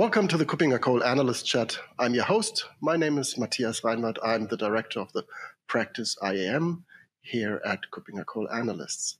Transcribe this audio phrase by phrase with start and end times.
[0.00, 1.78] Welcome to the Kuppinger Cole Analyst Chat.
[1.98, 2.64] I'm your host.
[2.80, 4.16] My name is Matthias Reinwarth.
[4.24, 5.26] I'm the director of the
[5.66, 6.86] practice IAM
[7.20, 9.18] here at Kuppinger Cole Analysts.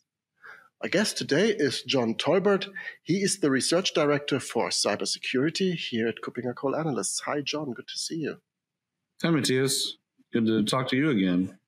[0.80, 2.66] Our guest today is John Tolbert.
[3.02, 7.20] He is the research director for cybersecurity here at Kuppinger Cole Analysts.
[7.26, 7.74] Hi, John.
[7.74, 8.38] Good to see you.
[9.22, 9.98] Hi, Matthias.
[10.32, 11.58] Good to talk to you again.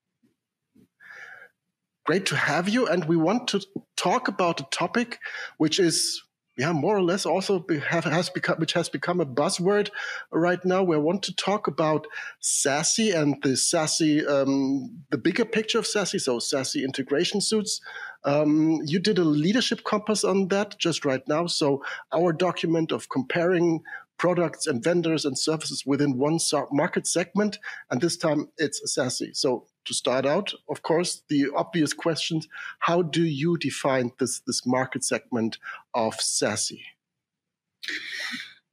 [2.06, 2.86] Great to have you.
[2.86, 3.60] And we want to
[3.94, 5.18] talk about a topic
[5.58, 6.22] which is
[6.56, 9.88] yeah, more or less also have, has become, which has become a buzzword
[10.30, 10.82] right now.
[10.82, 12.06] We want to talk about
[12.42, 17.80] SASE and the SASE, um, the bigger picture of SASE, so SASE integration suits.
[18.24, 21.46] Um, you did a leadership compass on that just right now.
[21.46, 23.82] So our document of comparing
[24.18, 26.38] products and vendors and services within one
[26.70, 27.58] market segment,
[27.90, 29.36] and this time it's SASE.
[29.36, 32.48] So to start out, of course, the obvious questions:
[32.80, 35.58] How do you define this this market segment
[35.94, 36.80] of SASE?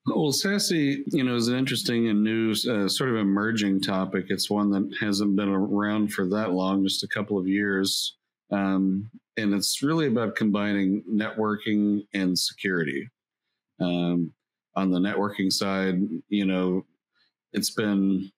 [0.06, 4.26] Well, SASE, you know, is an interesting and new, uh, sort of emerging topic.
[4.30, 8.16] It's one that hasn't been around for that long, just a couple of years,
[8.52, 13.10] um, and it's really about combining networking and security.
[13.80, 14.34] Um,
[14.80, 16.00] on the networking side,
[16.30, 16.86] you know,
[17.52, 18.32] it's been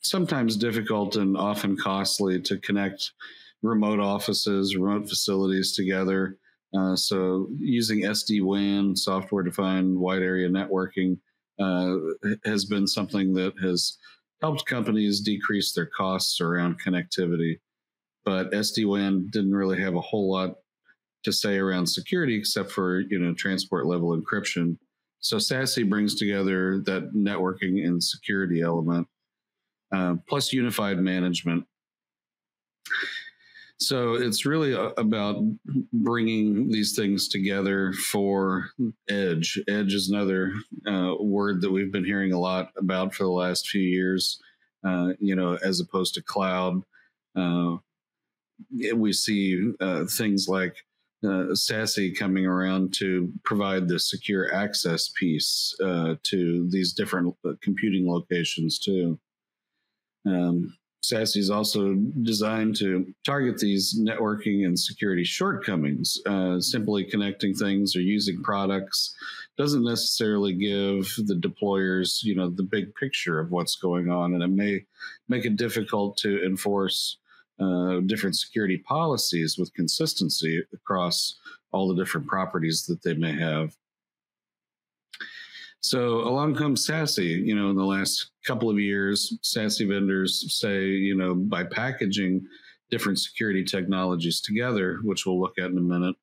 [0.00, 3.12] sometimes difficult and often costly to connect
[3.62, 6.38] remote offices, remote facilities together.
[6.76, 11.18] Uh, so using SD WAN, software defined wide area networking,
[11.60, 11.96] uh,
[12.44, 13.96] has been something that has
[14.40, 17.58] helped companies decrease their costs around connectivity.
[18.24, 20.56] But SD WAN didn't really have a whole lot
[21.24, 24.76] to say around security except for you know transport level encryption.
[25.20, 29.06] So SASE brings together that networking and security element
[29.92, 31.64] uh, plus unified management.
[33.80, 35.36] So it's really about
[35.92, 38.70] bringing these things together for
[39.08, 39.58] edge.
[39.68, 40.52] Edge is another
[40.86, 44.40] uh, word that we've been hearing a lot about for the last few years.
[44.84, 46.82] Uh, you know, as opposed to cloud,
[47.36, 47.76] uh,
[48.94, 50.76] we see uh, things like
[51.24, 58.08] uh, SASE coming around to provide the secure access piece uh, to these different computing
[58.08, 59.18] locations too.
[60.26, 66.18] Um, SASE is also designed to target these networking and security shortcomings.
[66.26, 69.14] Uh, simply connecting things or using products
[69.56, 74.42] doesn't necessarily give the deployers, you know, the big picture of what's going on, and
[74.42, 74.84] it may
[75.28, 77.18] make it difficult to enforce
[77.60, 81.38] uh, different security policies with consistency across
[81.72, 83.76] all the different properties that they may have.
[85.80, 87.44] So along comes SASE.
[87.44, 92.46] You know, in the last couple of years, SASE vendors say, you know, by packaging
[92.90, 96.16] different security technologies together, which we'll look at in a minute,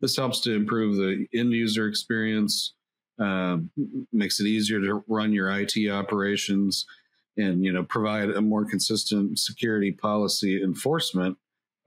[0.00, 2.74] this helps to improve the end user experience,
[3.20, 3.58] uh,
[4.12, 6.86] makes it easier to run your IT operations,
[7.36, 11.36] and you know provide a more consistent security policy enforcement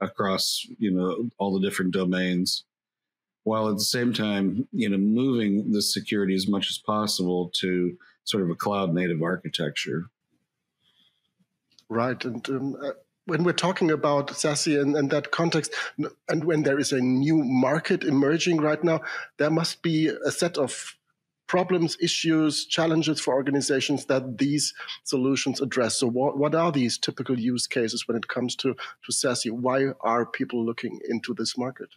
[0.00, 2.64] across you know all the different domains
[3.46, 7.96] while at the same time, you know, moving the security as much as possible to
[8.24, 10.06] sort of a cloud native architecture.
[11.88, 12.22] Right.
[12.24, 12.90] And um, uh,
[13.26, 15.72] when we're talking about SASE and, and that context,
[16.28, 19.02] and when there is a new market emerging right now,
[19.36, 20.96] there must be a set of
[21.46, 24.74] problems, issues, challenges for organizations that these
[25.04, 25.96] solutions address.
[25.96, 29.50] So, what, what are these typical use cases when it comes to, to SASE?
[29.50, 31.88] Why are people looking into this market?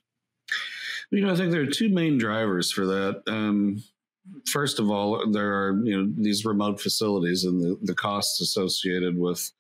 [1.12, 3.24] You know, I think there are two main drivers for that.
[3.28, 3.84] Um,
[4.52, 9.18] first of all, there are you know these remote facilities and the, the costs associated
[9.18, 9.52] with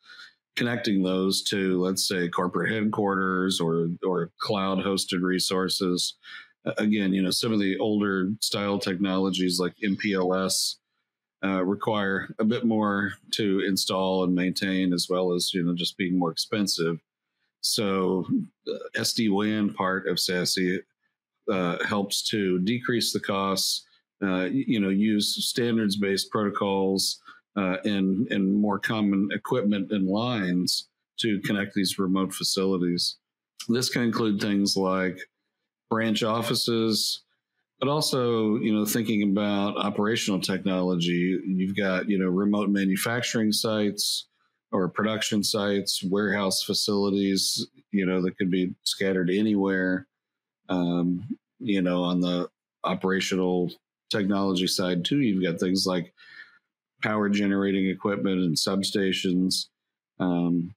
[0.55, 6.15] connecting those to, let's say, corporate headquarters or or cloud hosted resources.
[6.77, 10.75] Again, you know, some of the older style technologies like MPLS
[11.43, 15.97] uh, require a bit more to install and maintain, as well as you know just
[15.97, 16.99] being more expensive.
[17.61, 18.25] So,
[18.65, 20.79] the SD WAN part of SASE
[21.51, 23.85] uh, helps to decrease the costs.
[24.21, 27.21] Uh, you know, use standards-based protocols
[27.55, 30.89] uh, and and more common equipment and lines
[31.19, 33.15] to connect these remote facilities.
[33.69, 35.19] This can include things like
[35.89, 37.21] branch offices,
[37.79, 41.39] but also you know thinking about operational technology.
[41.45, 44.27] You've got you know remote manufacturing sites
[44.71, 50.07] or production sites, warehouse facilities, you know, that could be scattered anywhere.
[50.69, 51.27] Um,
[51.59, 52.49] you know, on the
[52.83, 53.71] operational
[54.09, 56.13] technology side too, you've got things like
[57.01, 59.67] power generating equipment and substations,
[60.19, 60.73] um,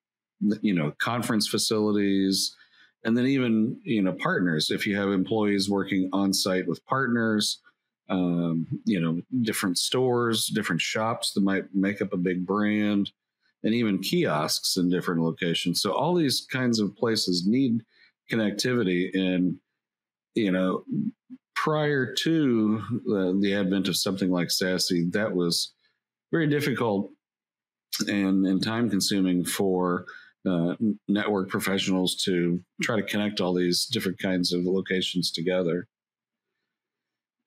[0.61, 2.57] you know, conference facilities,
[3.05, 4.71] and then even you know partners.
[4.71, 7.61] If you have employees working on site with partners,
[8.09, 13.11] um, you know, different stores, different shops that might make up a big brand,
[13.63, 15.81] and even kiosks in different locations.
[15.81, 17.83] So all these kinds of places need
[18.31, 19.57] connectivity, and
[20.35, 20.85] you know,
[21.55, 25.73] prior to the, the advent of something like SASE that was
[26.33, 27.11] very difficult
[28.09, 30.07] and, and time consuming for
[30.49, 30.75] uh,
[31.09, 35.87] network professionals to try to connect all these different kinds of locations together.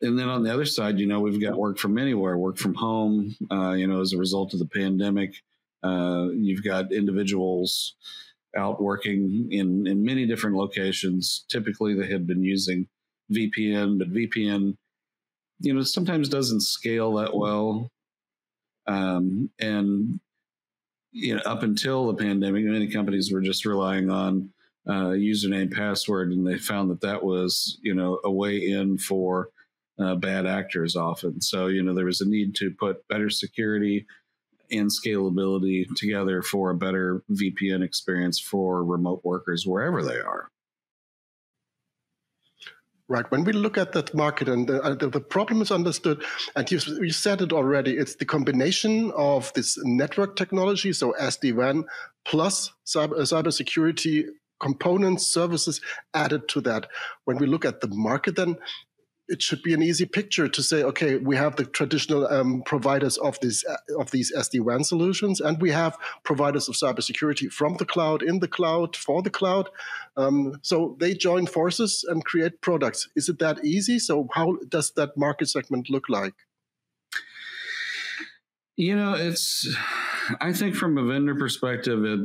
[0.01, 2.73] And then on the other side, you know, we've got work from anywhere, work from
[2.73, 3.35] home.
[3.51, 5.35] Uh, you know, as a result of the pandemic,
[5.83, 7.95] uh, you've got individuals
[8.55, 11.45] out working in in many different locations.
[11.49, 12.87] Typically, they had been using
[13.31, 14.77] VPN, but VPN,
[15.59, 17.91] you know, sometimes doesn't scale that well.
[18.87, 20.19] Um, and
[21.15, 24.49] you know, up until the pandemic, many companies were just relying on
[24.85, 29.49] uh, username, password, and they found that that was, you know, a way in for
[29.97, 31.39] uh, bad actors often.
[31.39, 34.05] So, you know, there was a need to put better security
[34.71, 40.51] and scalability together for a better VPN experience for remote workers wherever they are.
[43.07, 43.29] Right.
[43.29, 46.23] When we look at that market and the, uh, the, problem is understood,
[46.55, 51.85] and you, you said it already, it's the combination of this network technology, so SD-WAN,
[52.25, 54.25] plus cyber, uh, cybersecurity
[54.59, 55.81] components, services
[56.15, 56.87] added to that.
[57.25, 58.57] When we look at the market, then
[59.27, 63.17] it should be an easy picture to say, okay, we have the traditional um, providers
[63.17, 67.77] of these uh, of these SD WAN solutions, and we have providers of cybersecurity from
[67.77, 69.69] the cloud, in the cloud, for the cloud.
[70.17, 73.09] Um, so they join forces and create products.
[73.15, 73.99] Is it that easy?
[73.99, 76.35] So how does that market segment look like?
[78.77, 79.67] You know, it's.
[80.41, 82.19] I think from a vendor perspective, it,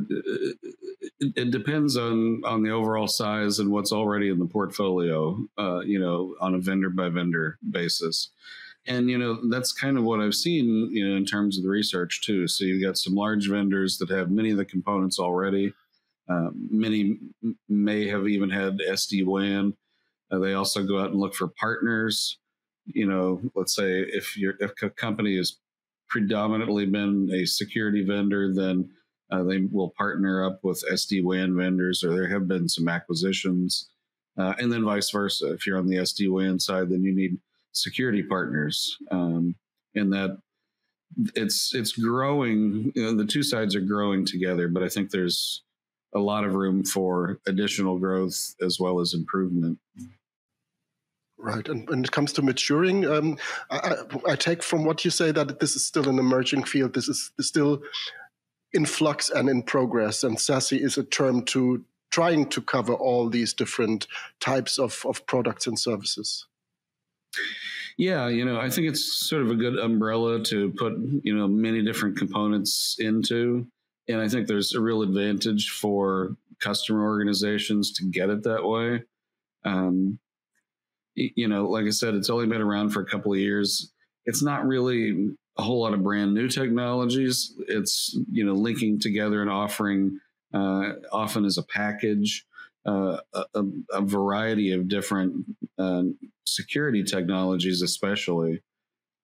[1.21, 5.39] it, it depends on on the overall size and what's already in the portfolio.
[5.59, 8.31] Uh, you know, on a vendor by vendor basis,
[8.87, 10.89] and you know that's kind of what I've seen.
[10.91, 12.49] You know, in terms of the research too.
[12.49, 15.73] So you've got some large vendors that have many of the components already.
[16.29, 17.19] Uh, many
[17.69, 19.75] may have even had SD WAN.
[20.31, 22.39] Uh, they also go out and look for partners.
[22.87, 25.59] You know, let's say if your if a company has
[26.09, 28.91] predominantly been a security vendor, then
[29.31, 33.91] uh, they will partner up with SD WAN vendors, or there have been some acquisitions,
[34.37, 35.53] uh, and then vice versa.
[35.53, 37.39] If you're on the SD WAN side, then you need
[37.73, 39.55] security partners, um,
[39.95, 40.39] and that
[41.35, 42.93] it's it's growing.
[42.95, 45.63] You know, the two sides are growing together, but I think there's
[46.15, 49.79] a lot of room for additional growth as well as improvement.
[51.39, 51.67] Right.
[51.69, 53.39] And when it comes to maturing, um,
[53.71, 53.95] I,
[54.29, 56.93] I, take from what you say that this is still an emerging field.
[56.93, 57.81] This is still
[58.73, 60.25] in flux and in progress.
[60.25, 64.07] And SASE is a term to trying to cover all these different
[64.41, 66.47] types of, of products and services.
[67.97, 71.47] Yeah, you know, I think it's sort of a good umbrella to put, you know,
[71.47, 73.67] many different components into.
[74.09, 79.05] And I think there's a real advantage for customer organizations to get it that way.
[79.65, 80.19] Um,
[81.15, 83.93] you know, like I said, it's only been around for a couple of years.
[84.25, 87.55] It's not really a whole lot of brand new technologies.
[87.69, 90.19] It's you know linking together and offering
[90.55, 92.47] uh, often as a package
[92.87, 93.63] uh, a,
[93.93, 95.45] a, variety of different
[95.79, 96.05] uh,
[96.47, 98.63] security technologies, especially.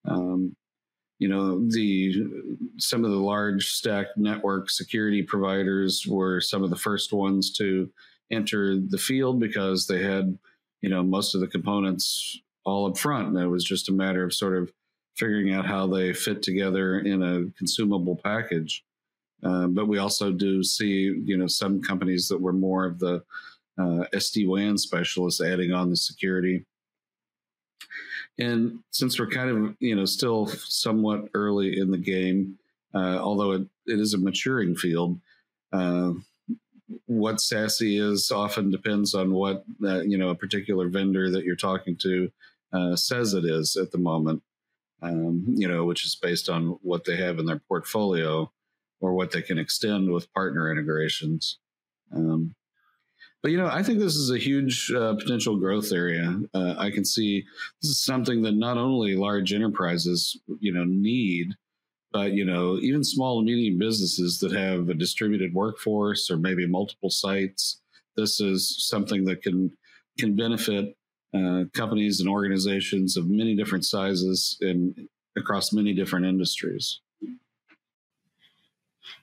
[0.07, 0.55] Um,
[1.19, 2.15] you know the
[2.77, 7.91] some of the large stack network security providers were some of the first ones to
[8.31, 10.39] enter the field because they had
[10.83, 14.23] you know most of the components all up front and it was just a matter
[14.25, 14.71] of sort of
[15.17, 18.85] figuring out how they fit together in a consumable package.
[19.43, 23.23] Uh, but we also do see, you know, some companies that were more of the
[23.79, 26.65] uh, SD WAN specialists adding on the security.
[28.39, 32.59] And since we're kind of, you know, still somewhat early in the game,
[32.95, 35.19] uh, although it, it is a maturing field,
[35.73, 36.13] uh,
[37.07, 41.57] what SASE is often depends on what, uh, you know, a particular vendor that you're
[41.57, 42.31] talking to
[42.73, 44.43] uh, says it is at the moment
[45.07, 48.51] um, you know, which is based on what they have in their portfolio
[49.01, 51.59] or what they can extend with partner integrations.
[52.13, 52.55] Um,
[53.43, 56.41] but you know, I think this is a huge uh, potential growth area.
[56.53, 57.45] Uh, I can see
[57.81, 61.55] this is something that not only large enterprises, you know, need,
[62.13, 66.67] but you know, even small and medium businesses that have a distributed workforce or maybe
[66.67, 67.81] multiple sites.
[68.17, 69.71] This is something that can
[70.19, 70.97] can benefit
[71.37, 77.01] uh, companies and organizations of many different sizes and across many different industries.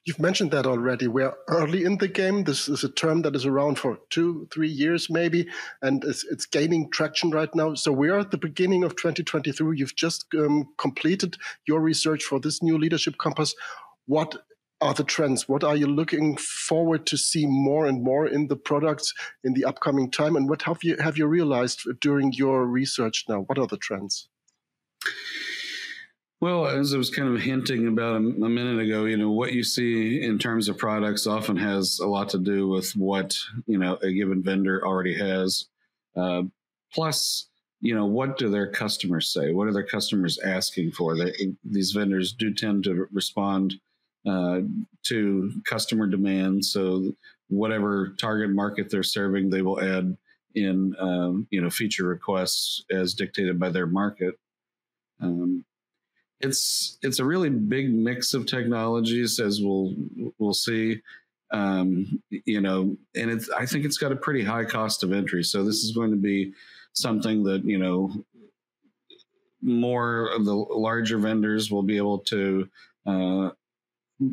[0.05, 1.07] You've mentioned that already.
[1.07, 2.43] We're early in the game.
[2.43, 5.47] This is a term that is around for two, three years maybe,
[5.81, 7.73] and it's, it's gaining traction right now.
[7.75, 9.77] So we're at the beginning of 2023.
[9.77, 13.55] You've just um, completed your research for this new leadership compass.
[14.05, 14.35] What
[14.83, 15.47] are the trends?
[15.47, 19.13] What are you looking forward to see more and more in the products
[19.43, 20.35] in the upcoming time?
[20.35, 23.41] And what have you have you realized during your research now?
[23.41, 24.27] What are the trends?
[26.41, 29.53] Well, as I was kind of hinting about a, a, minute ago, you know, what
[29.53, 33.77] you see in terms of products often has a lot to do with what, you
[33.77, 35.69] know, a given vendor already has.
[36.17, 36.43] Uh,
[36.93, 37.47] plus,
[37.79, 39.53] you know, what do their customers say?
[39.53, 41.15] What are their customers asking for?
[41.15, 41.31] They,
[41.63, 43.75] these vendors do tend to respond
[44.25, 44.61] uh,
[45.03, 46.65] to customer demand.
[46.65, 47.13] So
[47.49, 50.17] whatever target market they're serving, they will add
[50.55, 54.35] in, um, you know, feature requests as dictated by their market.
[55.19, 55.65] Um,
[56.39, 59.93] it's it's a really big mix of technologies, as we'll
[60.37, 61.01] we'll see.
[61.51, 65.43] Um, you know, and it's I think it's got a pretty high cost of entry.
[65.43, 66.53] So this is going to be
[66.93, 68.11] something that you know
[69.61, 72.69] more of the larger vendors will be able to
[73.05, 73.51] uh,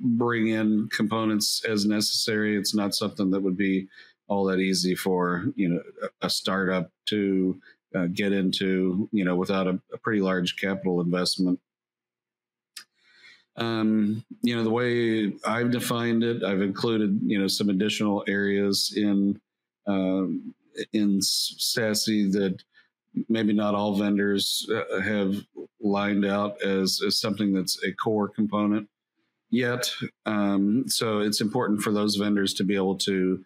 [0.02, 2.56] bring in components as necessary.
[2.56, 3.88] It's not something that would be
[4.28, 5.82] all that easy for you know
[6.22, 7.60] a startup to
[7.94, 11.58] uh, get into you know without a, a pretty large capital investment.
[13.56, 18.94] Um, you know, the way I've defined it, I've included, you know, some additional areas
[18.96, 19.38] in
[19.86, 20.54] um,
[20.92, 22.62] in SASE that
[23.28, 25.34] maybe not all vendors uh, have
[25.80, 28.88] lined out as, as something that's a core component
[29.50, 29.90] yet.
[30.26, 33.44] Um, so it's important for those vendors to be able to,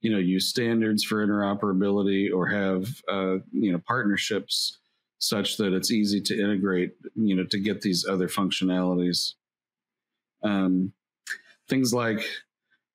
[0.00, 4.78] you know, use standards for interoperability or have, uh, you know, partnerships
[5.18, 9.34] such that it's easy to integrate, you know, to get these other functionalities.
[10.42, 10.92] Um,
[11.68, 12.24] things like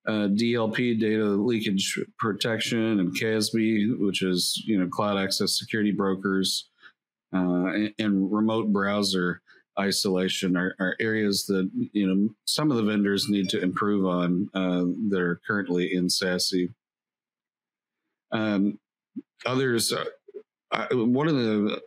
[0.07, 6.69] uh, DLP, data leakage protection, and CASB, which is you know cloud access security brokers,
[7.33, 9.41] uh, and, and, remote browser
[9.79, 14.49] isolation are, are, areas that you know some of the vendors need to improve on
[14.53, 16.73] uh, that are currently in SASE.
[18.31, 18.79] Um,
[19.45, 20.05] others, uh,
[20.71, 21.81] I, one of the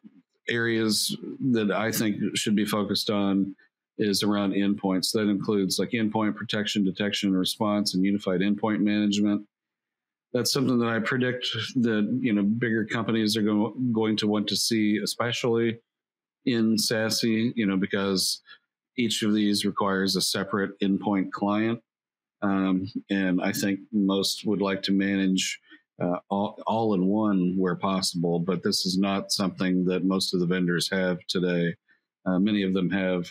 [0.49, 1.17] areas
[1.53, 3.55] that I think should be focused on
[3.99, 5.13] is around endpoints.
[5.13, 9.47] That includes like endpoint protection, detection, and response, and unified endpoint management.
[10.33, 14.49] That's something that I predict that you know bigger companies are go- going to want
[14.49, 15.81] to see, especially
[16.47, 17.53] in SASE.
[17.55, 18.43] You know because
[18.97, 21.81] each of these requires a separate endpoint client,
[22.43, 25.61] um, and I think most would like to manage.
[26.03, 30.41] Uh, all, all in one where possible, but this is not something that most of
[30.41, 31.75] the vendors have today.
[32.25, 33.31] Uh, many of them have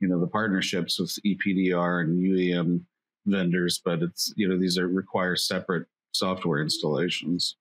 [0.00, 2.82] you know the partnerships with EPDR and UEM
[3.26, 7.56] vendors, but it's you know these are require separate software installations.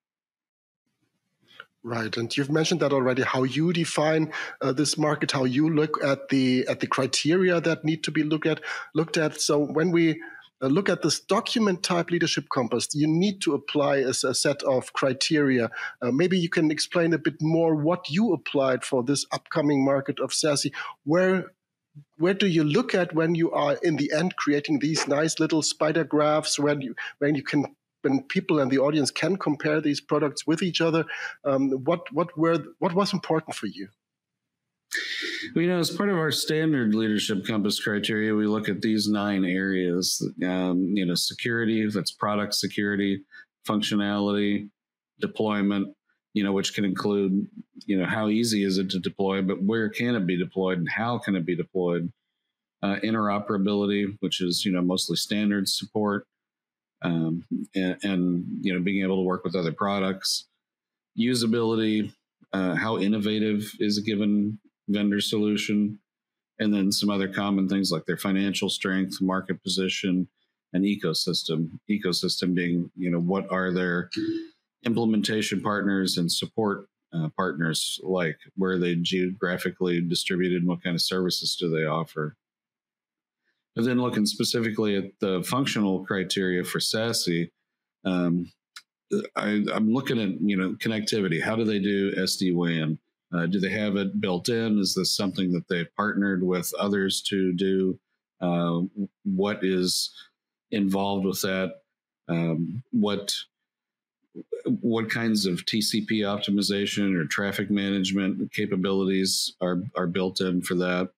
[1.87, 3.21] Right, and you've mentioned that already.
[3.21, 7.85] How you define uh, this market, how you look at the at the criteria that
[7.85, 8.59] need to be looked at.
[8.93, 9.39] Looked at.
[9.39, 10.21] So when we
[10.61, 14.61] uh, look at this document type leadership compass, you need to apply a, a set
[14.63, 15.69] of criteria.
[16.01, 20.19] Uh, maybe you can explain a bit more what you applied for this upcoming market
[20.19, 20.73] of SASE.
[21.05, 21.53] Where
[22.17, 25.61] where do you look at when you are in the end creating these nice little
[25.61, 27.76] spider graphs when you when you can
[28.07, 31.05] when people and the audience can compare these products with each other
[31.45, 33.87] um, what what were what was important for you
[35.53, 39.07] well, you know, as part of our standard leadership compass criteria, we look at these
[39.07, 40.25] nine areas.
[40.45, 43.23] Um, you know, security, that's product security,
[43.67, 44.69] functionality,
[45.19, 45.95] deployment,
[46.33, 47.47] you know, which can include,
[47.85, 50.89] you know, how easy is it to deploy, but where can it be deployed and
[50.89, 52.11] how can it be deployed?
[52.83, 56.27] Uh, interoperability, which is, you know, mostly standard support,
[57.01, 57.43] um,
[57.75, 60.47] and, and, you know, being able to work with other products.
[61.19, 62.11] Usability,
[62.53, 65.99] uh, how innovative is a given vendor solution,
[66.59, 70.27] and then some other common things like their financial strength, market position,
[70.73, 71.69] and ecosystem.
[71.89, 74.09] Ecosystem being, you know, what are their
[74.85, 78.37] implementation partners and support uh, partners like?
[78.55, 82.35] Where are they geographically distributed and what kind of services do they offer?
[83.77, 87.51] And then looking specifically at the functional criteria for SASE,
[88.05, 88.51] um,
[89.35, 91.41] I, am looking at you know connectivity.
[91.41, 92.97] How do they do SD WAN?
[93.33, 94.79] Uh, do they have it built in?
[94.79, 97.99] Is this something that they've partnered with others to do?
[98.41, 98.81] Uh,
[99.23, 100.11] what is
[100.71, 101.75] involved with that?
[102.27, 103.31] Um, what
[104.65, 111.09] what kinds of TCP optimization or traffic management capabilities are, are built in for that.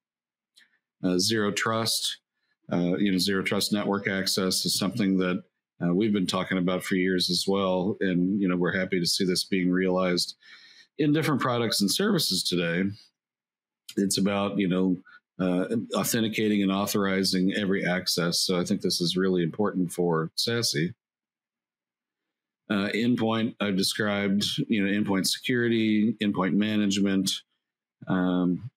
[1.03, 2.19] Uh, zero trust.
[2.71, 5.43] Uh, you know, zero trust network access is something that
[5.81, 9.05] uh, we've been talking about for years as well, and you know, we're happy to
[9.05, 10.35] see this being realized
[10.97, 12.89] in different products and services today.
[13.97, 14.97] It's about you know
[15.39, 18.39] uh, authenticating and authorizing every access.
[18.39, 20.93] So I think this is really important for SASE.
[22.69, 27.31] Uh, endpoint, I've described, you know, endpoint security, endpoint management,
[28.07, 28.69] um,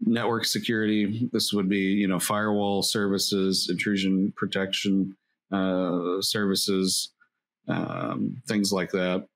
[0.00, 1.28] network security.
[1.32, 5.16] This would be, you know, firewall services, intrusion protection
[5.52, 7.12] uh, services,
[7.68, 9.26] um, things like that.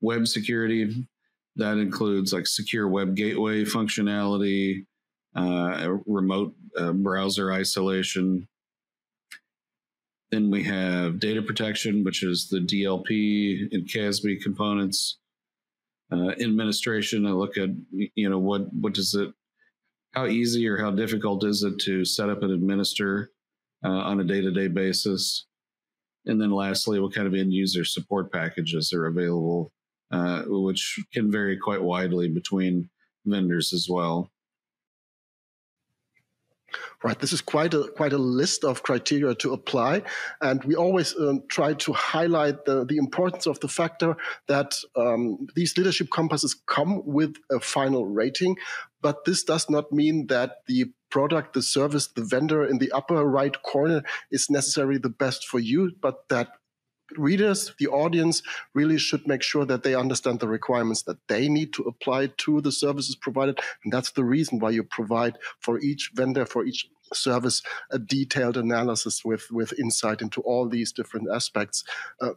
[0.00, 1.06] Web security,
[1.56, 4.84] that includes like secure web gateway functionality,
[5.34, 8.46] uh, remote uh, browser isolation.
[10.30, 15.18] Then we have data protection, which is the DLP and CASB components.
[16.12, 19.32] Uh, administration, I look at you know what what does it,
[20.16, 23.30] how easy or how difficult is it to set up and administer
[23.84, 25.46] uh, on a day to day basis,
[26.24, 29.70] and then lastly, what kind of end user support packages are available,
[30.10, 32.88] uh, which can vary quite widely between
[33.26, 34.30] vendors as well.
[37.04, 40.02] Right, this is quite a quite a list of criteria to apply,
[40.40, 44.16] and we always um, try to highlight the, the importance of the factor
[44.48, 48.56] that um, these leadership compasses come with a final rating,
[49.06, 53.24] but this does not mean that the product, the service, the vendor in the upper
[53.24, 56.48] right corner is necessarily the best for you, but that
[57.16, 58.42] readers, the audience,
[58.74, 62.60] really should make sure that they understand the requirements that they need to apply to
[62.60, 63.60] the services provided.
[63.84, 68.56] And that's the reason why you provide for each vendor, for each service, a detailed
[68.56, 71.84] analysis with, with insight into all these different aspects.
[72.20, 72.30] Uh,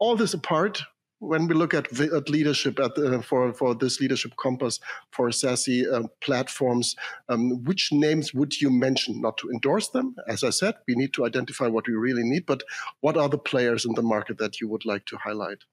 [0.00, 0.82] all this apart,
[1.20, 5.92] when we look at, at leadership at the, for for this leadership compass for SASE
[5.92, 6.96] uh, platforms,
[7.28, 9.20] um, which names would you mention?
[9.20, 12.46] Not to endorse them, as I said, we need to identify what we really need.
[12.46, 12.62] But
[13.00, 15.64] what are the players in the market that you would like to highlight?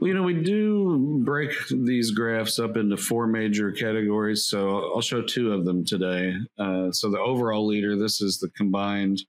[0.00, 4.44] Well, you know, we do break these graphs up into four major categories.
[4.44, 6.34] So I'll show two of them today.
[6.58, 9.22] Uh, so the overall leader, this is the combined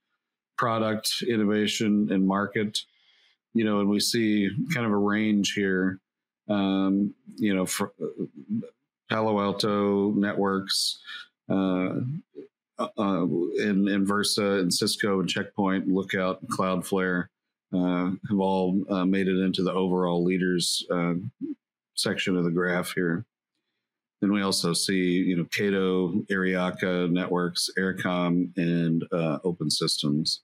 [0.57, 2.79] product, innovation, and market
[3.53, 5.99] you know, and we see kind of a range here.
[6.47, 7.91] Um, you know, for
[9.09, 10.99] Palo Alto networks,
[11.49, 11.99] uh,
[12.79, 17.27] uh, and, and Versa and Cisco and Checkpoint, Lookout, Cloudflare
[17.73, 21.13] uh, have all uh, made it into the overall leaders uh,
[21.95, 23.25] section of the graph here.
[24.21, 30.41] Then we also see, you know, Cato, Aryaka Networks, Aircom, and uh, Open Systems.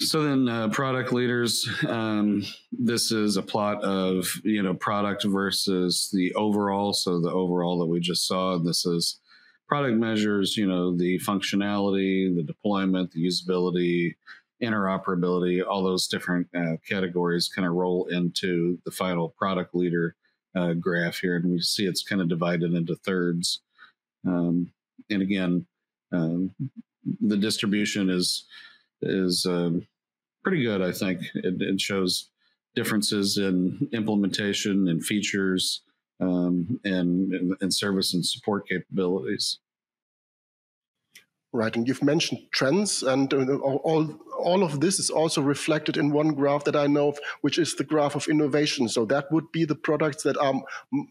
[0.00, 1.68] So then, uh, product leaders.
[1.88, 6.92] Um, this is a plot of you know product versus the overall.
[6.92, 8.58] So the overall that we just saw.
[8.58, 9.20] This is
[9.68, 10.56] product measures.
[10.56, 14.14] You know the functionality, the deployment, the usability,
[14.62, 15.64] interoperability.
[15.64, 20.16] All those different uh, categories kind of roll into the final product leader
[20.56, 23.60] uh, graph here, and we see it's kind of divided into thirds.
[24.26, 24.72] Um,
[25.08, 25.66] and again,
[26.12, 26.52] um,
[27.20, 28.46] the distribution is
[29.04, 29.86] is um,
[30.42, 30.82] pretty good.
[30.82, 32.30] I think it, it, shows
[32.74, 35.82] differences in implementation and features
[36.20, 39.58] um, and, and service and support capabilities.
[41.52, 46.10] Right, and you've mentioned trends, and uh, all all of this is also reflected in
[46.10, 48.88] one graph that I know of, which is the graph of innovation.
[48.88, 50.64] So that would be the products that are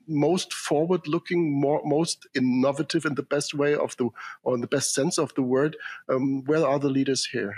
[0.06, 4.10] most forward-looking, more most innovative in the best way of the
[4.43, 5.77] or in the best sense of the word.
[6.10, 7.56] Um, where are the leaders here?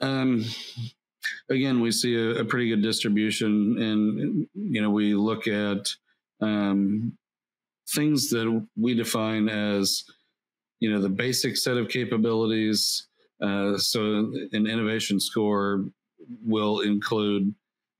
[0.00, 0.44] Um,
[1.50, 5.88] again, we see a, a, pretty good distribution, and you know, we look at
[6.40, 7.16] um,
[7.94, 10.04] things that we define as
[10.80, 13.08] you know the basic set of capabilities.
[13.42, 15.84] Uh, so, an innovation score
[16.44, 17.54] will include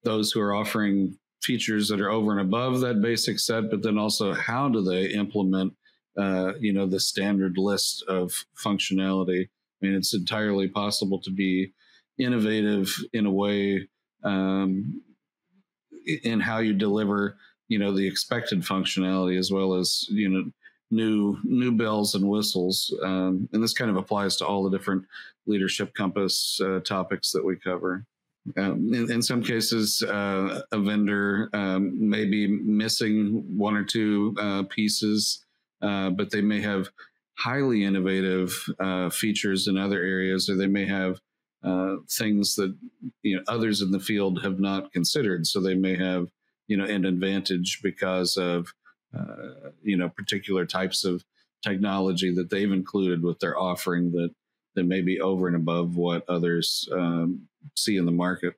[0.04, 3.98] those who are offering features that are over and above that basic set, but then
[3.98, 5.72] also how do they implement,
[6.16, 8.32] uh, you know, the standard list of
[8.64, 9.44] functionality.
[9.44, 11.72] I mean, it's entirely possible to be
[12.18, 13.88] innovative in a way
[14.24, 15.02] um,
[16.24, 17.36] in how you deliver,
[17.68, 20.50] you know, the expected functionality as well as you know
[20.90, 22.94] new new bells and whistles.
[23.02, 25.04] Um, and this kind of applies to all the different
[25.46, 28.04] leadership compass uh, topics that we cover.
[28.56, 34.34] Um, in, in, some cases, uh, a vendor um, may be missing one or two
[34.40, 35.44] uh, pieces,
[35.82, 36.88] uh, but they may have
[37.34, 41.20] highly innovative uh, features in other areas, or they may have
[41.64, 42.74] uh, things that
[43.22, 45.46] you know others in the field have not considered.
[45.46, 46.28] So they may have
[46.66, 48.72] you know an advantage because of
[49.16, 51.24] uh, you know particular types of
[51.62, 54.30] technology that they've included with their offering that
[54.74, 58.54] that may be over and above what others um, see in the market.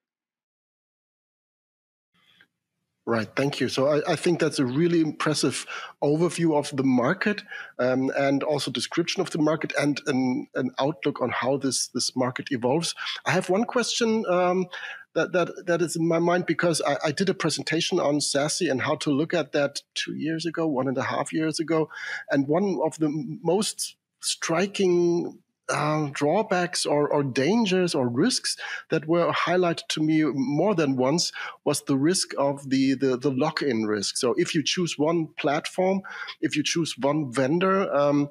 [3.11, 3.69] Right, thank you.
[3.69, 5.67] So I, I, think that's a really impressive
[6.01, 7.43] overview of the market
[7.81, 12.15] um, and also description of the market and an, an, outlook on how this this
[12.15, 12.95] market evolves.
[13.27, 14.67] I have one question um,
[15.15, 18.71] that, that that is in my mind because I, I, did a presentation on SASE
[18.71, 21.89] and how to look at that two years ago, one and a half years ago,
[22.31, 23.11] and one of the
[23.43, 25.37] most striking
[25.71, 28.57] uh, drawbacks or, or, dangers or risks
[28.89, 31.33] that were highlighted to me more than once
[31.65, 34.17] was the risk of the, the, the lock-in risk.
[34.17, 36.03] So if you choose one platform,
[36.41, 38.31] if you choose one vendor, um,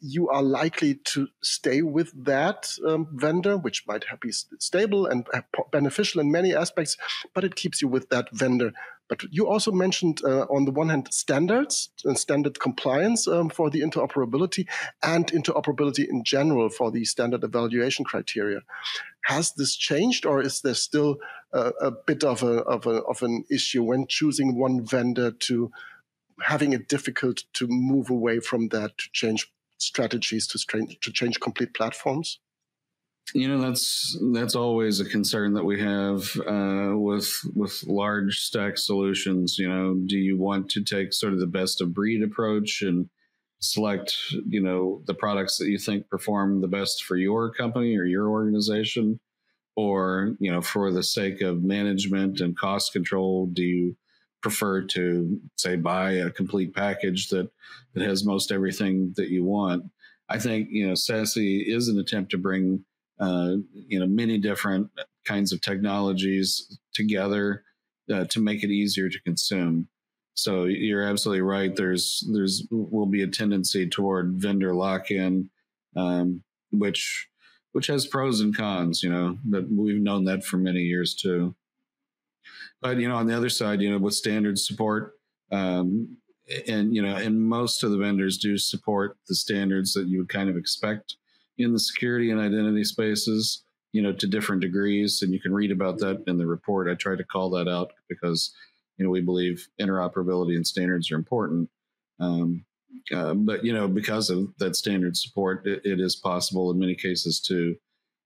[0.00, 5.26] you are likely to stay with that um, vendor, which might be stable and
[5.72, 6.96] beneficial in many aspects,
[7.34, 8.72] but it keeps you with that vendor
[9.10, 13.68] but you also mentioned, uh, on the one hand, standards and standard compliance um, for
[13.68, 14.68] the interoperability
[15.02, 18.60] and interoperability in general for the standard evaluation criteria.
[19.24, 21.18] Has this changed, or is there still
[21.52, 25.72] a, a bit of, a, of, a, of an issue when choosing one vendor to
[26.42, 31.74] having it difficult to move away from that to change strategies to, to change complete
[31.74, 32.38] platforms?
[33.34, 38.76] You know that's that's always a concern that we have uh, with with large stack
[38.76, 39.56] solutions.
[39.58, 43.08] You know, do you want to take sort of the best of breed approach and
[43.60, 44.16] select
[44.48, 48.28] you know the products that you think perform the best for your company or your
[48.28, 49.20] organization,
[49.76, 53.96] or you know for the sake of management and cost control, do you
[54.42, 57.50] prefer to say buy a complete package that
[57.94, 59.84] that has most everything that you want?
[60.28, 62.84] I think you know SASE is an attempt to bring
[63.20, 64.90] uh, you know many different
[65.24, 67.62] kinds of technologies together
[68.12, 69.88] uh, to make it easier to consume.
[70.34, 71.74] So you're absolutely right.
[71.74, 75.50] There's there's will be a tendency toward vendor lock-in,
[75.96, 77.28] um, which
[77.72, 79.02] which has pros and cons.
[79.02, 81.54] You know that we've known that for many years too.
[82.80, 85.12] But you know, on the other side, you know, with standard support,
[85.52, 86.16] um,
[86.66, 90.30] and you know, and most of the vendors do support the standards that you would
[90.30, 91.16] kind of expect
[91.62, 95.22] in the security and identity spaces, you know, to different degrees.
[95.22, 96.88] And you can read about that in the report.
[96.88, 98.54] I try to call that out because,
[98.96, 101.68] you know, we believe interoperability and standards are important.
[102.18, 102.64] Um,
[103.14, 106.94] uh, but, you know, because of that standard support, it, it is possible in many
[106.94, 107.76] cases to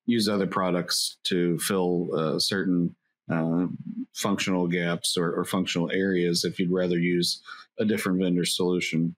[0.06, 2.94] use other products to fill uh, certain
[3.30, 3.66] uh,
[4.12, 7.40] functional gaps or, or, functional areas if you'd rather use
[7.78, 9.16] a different vendor solution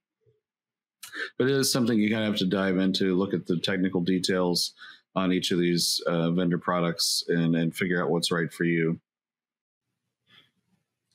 [1.37, 4.01] but it is something you kind of have to dive into, look at the technical
[4.01, 4.73] details
[5.15, 8.99] on each of these uh, vendor products and, and figure out what's right for you.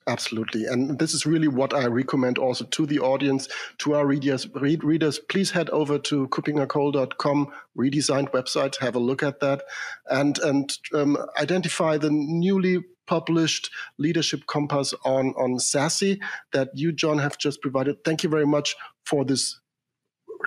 [0.08, 0.64] Absolutely.
[0.66, 4.48] And this is really what I recommend also to the audience, to our readers.
[4.54, 9.62] Read, readers, please head over to kuppingercole.com, redesigned website, have a look at that,
[10.10, 16.18] and, and um, identify the newly published leadership compass on, on SASE
[16.52, 18.02] that you, John, have just provided.
[18.04, 19.60] Thank you very much for this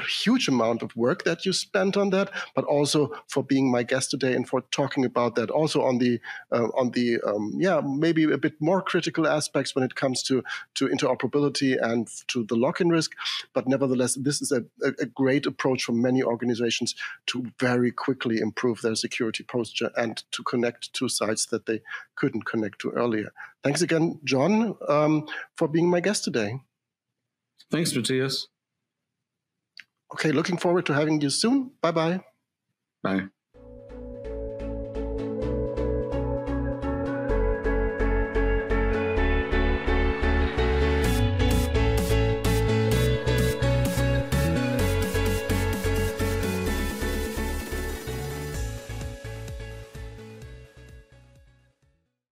[0.01, 4.11] huge amount of work that you spent on that, but also for being my guest
[4.11, 5.49] today and for talking about that.
[5.49, 6.19] Also on the
[6.51, 10.43] uh, on the um, yeah maybe a bit more critical aspects when it comes to
[10.75, 13.11] to interoperability and to the lock-in risk.
[13.53, 16.95] But nevertheless, this is a, a great approach for many organizations
[17.27, 21.81] to very quickly improve their security posture and to connect to sites that they
[22.15, 23.31] couldn't connect to earlier.
[23.63, 26.59] Thanks again, John, um, for being my guest today.
[27.71, 28.47] Thanks, Matthias.
[30.13, 31.71] Okay, looking forward to having you soon.
[31.81, 32.21] Bye-bye.
[33.03, 33.29] Bye.